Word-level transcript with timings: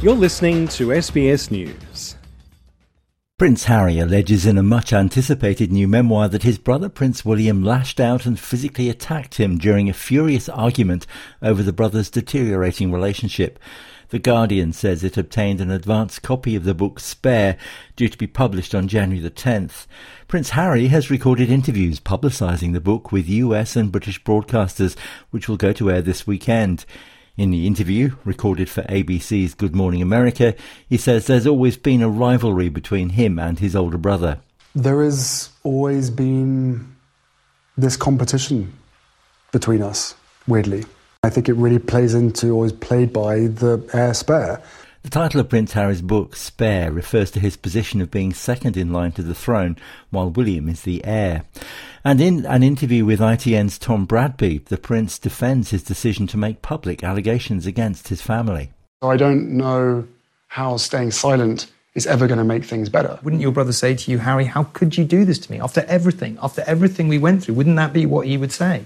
You're 0.00 0.14
listening 0.14 0.68
to 0.68 0.90
SBS 0.90 1.50
News. 1.50 2.14
Prince 3.36 3.64
Harry 3.64 3.98
alleges 3.98 4.46
in 4.46 4.56
a 4.56 4.62
much 4.62 4.92
anticipated 4.92 5.72
new 5.72 5.88
memoir 5.88 6.28
that 6.28 6.44
his 6.44 6.56
brother 6.56 6.88
Prince 6.88 7.24
William 7.24 7.64
lashed 7.64 7.98
out 7.98 8.24
and 8.24 8.38
physically 8.38 8.88
attacked 8.88 9.40
him 9.40 9.58
during 9.58 9.88
a 9.88 9.92
furious 9.92 10.48
argument 10.48 11.04
over 11.42 11.64
the 11.64 11.72
brothers' 11.72 12.10
deteriorating 12.10 12.92
relationship. 12.92 13.58
The 14.10 14.20
Guardian 14.20 14.72
says 14.72 15.02
it 15.02 15.16
obtained 15.16 15.60
an 15.60 15.72
advance 15.72 16.20
copy 16.20 16.54
of 16.54 16.62
the 16.62 16.74
book 16.74 17.00
Spare, 17.00 17.56
due 17.96 18.08
to 18.08 18.16
be 18.16 18.28
published 18.28 18.76
on 18.76 18.86
January 18.86 19.20
the 19.20 19.32
10th. 19.32 19.88
Prince 20.28 20.50
Harry 20.50 20.86
has 20.86 21.10
recorded 21.10 21.50
interviews 21.50 21.98
publicising 21.98 22.72
the 22.72 22.80
book 22.80 23.10
with 23.10 23.28
US 23.28 23.74
and 23.74 23.90
British 23.90 24.22
broadcasters, 24.22 24.96
which 25.30 25.48
will 25.48 25.56
go 25.56 25.72
to 25.72 25.90
air 25.90 26.02
this 26.02 26.24
weekend. 26.24 26.86
In 27.38 27.52
the 27.52 27.68
interview, 27.68 28.16
recorded 28.24 28.68
for 28.68 28.82
ABC's 28.82 29.54
Good 29.54 29.72
Morning 29.72 30.02
America, 30.02 30.56
he 30.88 30.96
says 30.96 31.28
there's 31.28 31.46
always 31.46 31.76
been 31.76 32.02
a 32.02 32.08
rivalry 32.08 32.68
between 32.68 33.10
him 33.10 33.38
and 33.38 33.60
his 33.60 33.76
older 33.76 33.96
brother. 33.96 34.40
There 34.74 35.04
has 35.04 35.50
always 35.62 36.10
been 36.10 36.96
this 37.76 37.96
competition 37.96 38.72
between 39.52 39.82
us, 39.82 40.16
weirdly. 40.48 40.84
I 41.22 41.30
think 41.30 41.48
it 41.48 41.52
really 41.52 41.78
plays 41.78 42.12
into, 42.12 42.64
is 42.64 42.72
played 42.72 43.12
by, 43.12 43.46
the 43.46 43.88
heir 43.92 44.14
spare. 44.14 44.60
The 45.08 45.20
title 45.20 45.40
of 45.40 45.48
Prince 45.48 45.72
Harry's 45.72 46.02
book, 46.02 46.36
Spare, 46.36 46.92
refers 46.92 47.30
to 47.30 47.40
his 47.40 47.56
position 47.56 48.02
of 48.02 48.10
being 48.10 48.34
second 48.34 48.76
in 48.76 48.92
line 48.92 49.12
to 49.12 49.22
the 49.22 49.34
throne, 49.34 49.78
while 50.10 50.28
William 50.28 50.68
is 50.68 50.82
the 50.82 51.02
heir. 51.02 51.44
And 52.04 52.20
in 52.20 52.44
an 52.44 52.62
interview 52.62 53.06
with 53.06 53.18
ITN's 53.18 53.78
Tom 53.78 54.06
Bradby, 54.06 54.66
the 54.66 54.76
Prince 54.76 55.18
defends 55.18 55.70
his 55.70 55.82
decision 55.82 56.26
to 56.26 56.36
make 56.36 56.60
public 56.60 57.02
allegations 57.02 57.64
against 57.64 58.08
his 58.08 58.20
family. 58.20 58.70
I 59.00 59.16
don't 59.16 59.56
know 59.56 60.06
how 60.48 60.76
staying 60.76 61.12
silent 61.12 61.72
is 61.94 62.06
ever 62.06 62.26
going 62.26 62.36
to 62.36 62.44
make 62.44 62.66
things 62.66 62.90
better. 62.90 63.18
Wouldn't 63.22 63.40
your 63.40 63.52
brother 63.52 63.72
say 63.72 63.94
to 63.94 64.10
you, 64.10 64.18
Harry, 64.18 64.44
how 64.44 64.64
could 64.64 64.98
you 64.98 65.06
do 65.06 65.24
this 65.24 65.38
to 65.38 65.50
me? 65.50 65.58
After 65.58 65.86
everything, 65.88 66.36
after 66.42 66.62
everything 66.66 67.08
we 67.08 67.16
went 67.16 67.44
through, 67.44 67.54
wouldn't 67.54 67.76
that 67.76 67.94
be 67.94 68.04
what 68.04 68.26
he 68.26 68.36
would 68.36 68.52
say? 68.52 68.84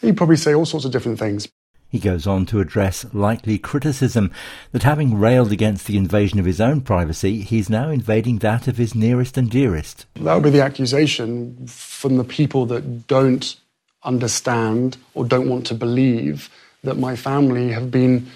He'd 0.00 0.16
probably 0.16 0.36
say 0.36 0.54
all 0.54 0.64
sorts 0.64 0.86
of 0.86 0.92
different 0.92 1.18
things. 1.18 1.48
He 1.90 1.98
goes 1.98 2.24
on 2.24 2.46
to 2.46 2.60
address 2.60 3.04
likely 3.12 3.58
criticism 3.58 4.30
that 4.70 4.84
having 4.84 5.18
railed 5.18 5.50
against 5.50 5.86
the 5.86 5.96
invasion 5.96 6.38
of 6.38 6.44
his 6.46 6.60
own 6.60 6.82
privacy, 6.82 7.40
he's 7.40 7.68
now 7.68 7.90
invading 7.90 8.38
that 8.38 8.68
of 8.68 8.76
his 8.76 8.94
nearest 8.94 9.36
and 9.36 9.50
dearest. 9.50 10.06
That 10.14 10.34
would 10.34 10.44
be 10.44 10.50
the 10.50 10.62
accusation 10.62 11.66
from 11.66 12.16
the 12.16 12.24
people 12.24 12.64
that 12.66 13.08
don't 13.08 13.56
understand 14.04 14.96
or 15.14 15.24
don't 15.24 15.48
want 15.48 15.66
to 15.66 15.74
believe 15.74 16.48
that 16.84 16.96
my 16.96 17.16
family 17.16 17.72
have 17.72 17.90
been 17.90 18.28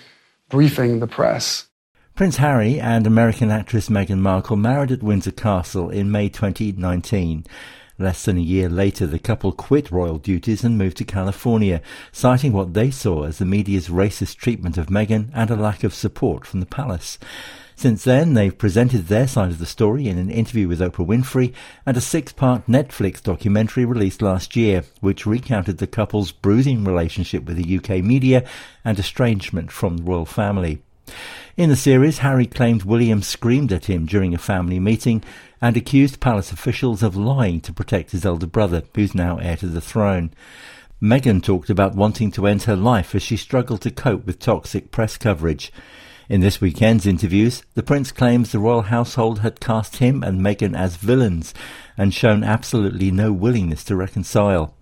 briefing 0.48 0.98
the 0.98 1.06
press. 1.06 1.68
Prince 2.16 2.36
Harry 2.36 2.78
and 2.78 3.06
American 3.06 3.50
actress 3.50 3.88
Meghan 3.88 4.18
Markle 4.18 4.56
married 4.56 4.92
at 4.92 5.02
Windsor 5.02 5.32
Castle 5.32 5.90
in 5.90 6.10
May 6.10 6.28
2019. 6.28 7.44
Less 7.96 8.24
than 8.24 8.38
a 8.38 8.40
year 8.40 8.68
later, 8.68 9.06
the 9.06 9.20
couple 9.20 9.52
quit 9.52 9.92
royal 9.92 10.18
duties 10.18 10.64
and 10.64 10.76
moved 10.76 10.96
to 10.96 11.04
California, 11.04 11.80
citing 12.10 12.52
what 12.52 12.74
they 12.74 12.90
saw 12.90 13.22
as 13.22 13.38
the 13.38 13.44
media's 13.44 13.88
racist 13.88 14.36
treatment 14.36 14.76
of 14.76 14.88
Meghan 14.88 15.30
and 15.32 15.48
a 15.48 15.54
lack 15.54 15.84
of 15.84 15.94
support 15.94 16.44
from 16.44 16.58
the 16.58 16.66
palace. 16.66 17.18
Since 17.76 18.02
then, 18.02 18.34
they've 18.34 18.56
presented 18.56 19.06
their 19.06 19.28
side 19.28 19.50
of 19.50 19.58
the 19.58 19.66
story 19.66 20.08
in 20.08 20.18
an 20.18 20.30
interview 20.30 20.66
with 20.66 20.80
Oprah 20.80 21.06
Winfrey 21.06 21.52
and 21.86 21.96
a 21.96 22.00
six-part 22.00 22.66
Netflix 22.66 23.22
documentary 23.22 23.84
released 23.84 24.22
last 24.22 24.56
year, 24.56 24.82
which 25.00 25.26
recounted 25.26 25.78
the 25.78 25.86
couple's 25.86 26.32
bruising 26.32 26.84
relationship 26.84 27.44
with 27.44 27.56
the 27.56 27.78
UK 27.78 28.02
media 28.02 28.44
and 28.84 28.98
estrangement 28.98 29.70
from 29.70 29.98
the 29.98 30.02
royal 30.02 30.24
family. 30.24 30.82
In 31.56 31.68
the 31.68 31.76
series, 31.76 32.18
Harry 32.18 32.46
claimed 32.46 32.82
William 32.82 33.22
screamed 33.22 33.72
at 33.72 33.84
him 33.84 34.06
during 34.06 34.34
a 34.34 34.38
family 34.38 34.80
meeting 34.80 35.22
and 35.60 35.76
accused 35.76 36.18
palace 36.18 36.50
officials 36.50 37.00
of 37.00 37.14
lying 37.14 37.60
to 37.60 37.72
protect 37.72 38.10
his 38.10 38.26
elder 38.26 38.48
brother, 38.48 38.82
who's 38.92 39.14
now 39.14 39.38
heir 39.38 39.56
to 39.58 39.68
the 39.68 39.80
throne. 39.80 40.32
Meghan 41.00 41.40
talked 41.40 41.70
about 41.70 41.94
wanting 41.94 42.32
to 42.32 42.48
end 42.48 42.64
her 42.64 42.74
life 42.74 43.14
as 43.14 43.22
she 43.22 43.36
struggled 43.36 43.82
to 43.82 43.92
cope 43.92 44.26
with 44.26 44.40
toxic 44.40 44.90
press 44.90 45.16
coverage. 45.16 45.72
In 46.28 46.40
this 46.40 46.60
weekend's 46.60 47.06
interviews, 47.06 47.62
the 47.74 47.84
prince 47.84 48.10
claims 48.10 48.50
the 48.50 48.58
royal 48.58 48.82
household 48.82 49.38
had 49.38 49.60
cast 49.60 49.98
him 49.98 50.24
and 50.24 50.40
Meghan 50.40 50.76
as 50.76 50.96
villains 50.96 51.54
and 51.96 52.12
shown 52.12 52.42
absolutely 52.42 53.12
no 53.12 53.32
willingness 53.32 53.84
to 53.84 53.94
reconcile. 53.94 54.74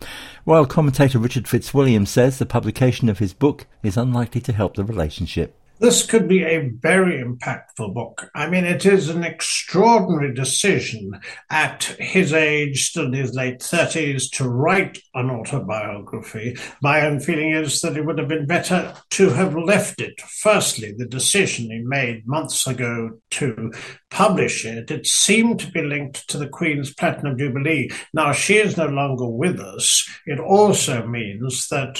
Royal 0.46 0.64
commentator 0.64 1.18
Richard 1.18 1.46
Fitzwilliam 1.46 2.06
says 2.06 2.38
the 2.38 2.46
publication 2.46 3.10
of 3.10 3.18
his 3.18 3.34
book 3.34 3.66
is 3.82 3.98
unlikely 3.98 4.40
to 4.40 4.54
help 4.54 4.76
the 4.76 4.84
relationship. 4.84 5.58
This 5.82 6.06
could 6.06 6.28
be 6.28 6.44
a 6.44 6.68
very 6.68 7.20
impactful 7.20 7.92
book. 7.92 8.30
I 8.36 8.48
mean, 8.48 8.64
it 8.64 8.86
is 8.86 9.08
an 9.08 9.24
extraordinary 9.24 10.32
decision 10.32 11.18
at 11.50 11.82
his 11.98 12.32
age, 12.32 12.84
still 12.84 13.06
in 13.06 13.14
his 13.14 13.34
late 13.34 13.58
30s, 13.58 14.30
to 14.34 14.48
write 14.48 15.00
an 15.14 15.28
autobiography. 15.28 16.56
My 16.82 17.04
own 17.04 17.18
feeling 17.18 17.50
is 17.50 17.80
that 17.80 17.96
it 17.96 18.06
would 18.06 18.20
have 18.20 18.28
been 18.28 18.46
better 18.46 18.94
to 19.10 19.30
have 19.30 19.56
left 19.56 20.00
it. 20.00 20.20
Firstly, 20.20 20.94
the 20.96 21.04
decision 21.04 21.72
he 21.72 21.80
made 21.80 22.28
months 22.28 22.64
ago 22.68 23.18
to 23.32 23.72
publish 24.08 24.64
it, 24.64 24.88
it 24.88 25.04
seemed 25.08 25.58
to 25.58 25.70
be 25.72 25.82
linked 25.82 26.28
to 26.28 26.38
the 26.38 26.48
Queen's 26.48 26.94
Platinum 26.94 27.36
Jubilee. 27.36 27.90
Now, 28.14 28.30
she 28.30 28.54
is 28.54 28.76
no 28.76 28.86
longer 28.86 29.26
with 29.26 29.58
us. 29.58 30.08
It 30.26 30.38
also 30.38 31.04
means 31.08 31.66
that 31.68 31.98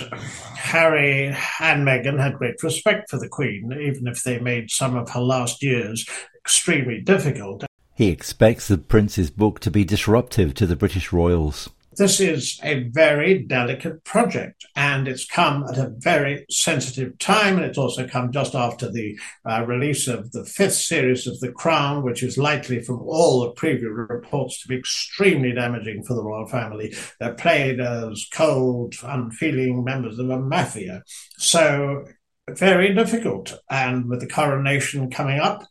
Harry 0.55 1.35
and 1.59 1.85
Meghan 1.85 2.21
had 2.21 2.39
great 2.39 2.63
respect 2.63 3.11
for 3.11 3.19
the 3.19 3.29
Queen, 3.29 3.72
even 3.81 4.07
if 4.07 4.23
they 4.23 4.39
made 4.39 4.71
some 4.71 4.97
of 4.97 5.11
her 5.11 5.21
last 5.21 5.63
years 5.63 6.07
extremely 6.37 7.01
difficult. 7.01 7.65
He 7.95 8.09
expects 8.09 8.69
the 8.69 8.79
Prince's 8.79 9.31
book 9.31 9.61
to 9.61 9.71
be 9.71 9.85
disruptive 9.85 10.55
to 10.55 10.67
the 10.67 10.77
British 10.77 11.13
royals. 11.13 11.69
This 11.97 12.21
is 12.21 12.59
a 12.63 12.85
very 12.85 13.41
delicate 13.41 14.03
project, 14.05 14.65
and 14.75 15.07
it's 15.07 15.27
come 15.27 15.65
at 15.65 15.77
a 15.77 15.93
very 15.99 16.47
sensitive 16.49 17.19
time, 17.19 17.57
and 17.57 17.67
it's 17.67 17.77
also 17.77 18.09
come 18.09 18.33
just 18.33 18.55
after 18.55 18.91
the 18.91 19.19
uh, 19.45 19.67
release 19.67 20.09
of 20.09 20.33
the 20.33 20.47
fifth 20.47 20.77
series 20.77 21.27
of 21.27 21.39
The 21.41 21.53
Crown, 21.53 22.03
which 22.03 22.23
is 22.23 22.39
likely, 22.39 22.81
from 22.81 23.03
all 23.03 23.43
the 23.43 23.51
previous 23.51 23.93
reports, 23.93 24.63
to 24.63 24.69
be 24.69 24.77
extremely 24.79 25.53
damaging 25.53 26.03
for 26.03 26.15
the 26.15 26.25
royal 26.25 26.47
family. 26.47 26.95
They're 27.21 27.35
played 27.35 27.79
as 27.79 28.27
cold, 28.33 28.95
unfeeling 29.03 29.85
members 29.85 30.19
of 30.19 30.31
a 30.31 30.39
mafia. 30.39 31.03
So 31.37 32.05
very 32.49 32.95
difficult. 32.95 33.59
And 33.71 34.09
with 34.09 34.21
the 34.21 34.27
coronation 34.27 35.11
coming 35.11 35.41
up, 35.41 35.67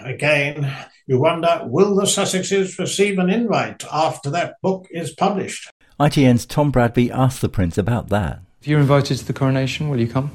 again, 0.00 0.74
you 1.06 1.18
wonder 1.18 1.62
will 1.64 1.94
the 1.94 2.04
Sussexes 2.04 2.78
receive 2.78 3.18
an 3.18 3.30
invite 3.30 3.84
after 3.92 4.30
that 4.30 4.56
book 4.62 4.86
is 4.90 5.12
published? 5.12 5.70
ITN's 6.00 6.46
Tom 6.46 6.70
Bradby 6.70 7.10
asked 7.10 7.40
the 7.40 7.48
Prince 7.48 7.76
about 7.76 8.08
that. 8.08 8.40
If 8.60 8.68
you're 8.68 8.80
invited 8.80 9.18
to 9.18 9.24
the 9.24 9.32
coronation, 9.32 9.88
will 9.88 10.00
you 10.00 10.08
come? 10.08 10.30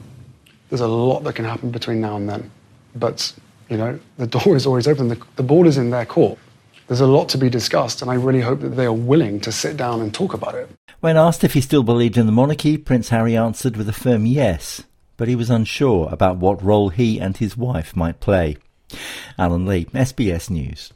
There's 0.70 0.82
a 0.82 0.88
lot 0.88 1.24
that 1.24 1.36
can 1.36 1.46
happen 1.46 1.72
between 1.72 2.02
now 2.02 2.16
and 2.16 2.28
then. 2.28 2.52
But, 2.96 3.34
you 3.70 3.78
know, 3.78 4.00
the 4.18 4.28
door 4.28 4.56
is 4.56 4.66
always 4.66 4.88
open. 4.88 5.10
The, 5.10 5.22
the 5.36 5.44
ball 5.44 5.68
is 5.68 5.78
in 5.78 5.90
their 5.90 6.06
court. 6.06 6.38
There's 6.88 7.00
a 7.00 7.08
lot 7.08 7.30
to 7.30 7.38
be 7.38 7.50
discussed, 7.50 8.02
and 8.02 8.12
I 8.12 8.16
really 8.16 8.42
hope 8.42 8.60
that 8.60 8.70
they 8.70 8.86
are 8.86 8.94
willing 8.94 9.40
to 9.42 9.52
sit 9.54 9.78
down 9.78 10.02
and 10.02 10.14
talk 10.14 10.34
about 10.34 10.56
it. 10.56 10.70
When 11.00 11.16
asked 11.16 11.44
if 11.44 11.54
he 11.54 11.62
still 11.62 11.84
believed 11.84 12.18
in 12.18 12.26
the 12.26 12.32
monarchy, 12.34 12.78
Prince 12.78 13.10
Harry 13.10 13.38
answered 13.38 13.78
with 13.78 13.88
a 13.88 13.94
firm 13.94 14.26
yes 14.26 14.84
but 15.18 15.28
he 15.28 15.36
was 15.36 15.50
unsure 15.50 16.10
about 16.12 16.38
what 16.38 16.64
role 16.64 16.90
he 16.90 17.20
and 17.20 17.38
his 17.38 17.58
wife 17.58 17.96
might 17.96 18.20
play. 18.20 18.58
Alan 19.38 19.66
Lee, 19.66 19.86
SBS 19.86 20.50
News. 20.50 20.92